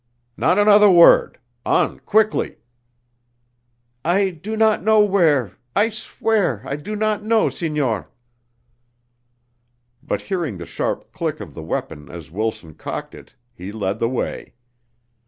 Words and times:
"Not 0.35 0.57
another 0.57 0.89
word. 0.89 1.37
On, 1.63 1.99
quickly!" 1.99 2.55
"I 4.03 4.31
do 4.31 4.57
not 4.57 4.81
know 4.81 5.01
where, 5.03 5.57
I 5.75 5.89
swear 5.89 6.63
I 6.65 6.75
do 6.75 6.95
not 6.95 7.21
know, 7.23 7.49
signor!" 7.49 8.09
But 10.01 10.21
hearing 10.23 10.57
the 10.57 10.65
sharp 10.65 11.11
click 11.11 11.39
of 11.39 11.53
the 11.53 11.61
weapon 11.61 12.09
as 12.09 12.31
Wilson 12.31 12.73
cocked 12.73 13.13
it, 13.13 13.35
he 13.53 13.71
led 13.71 13.99
the 13.99 14.09
way. 14.09 14.55